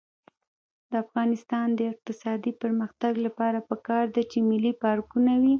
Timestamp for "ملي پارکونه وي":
4.49-5.49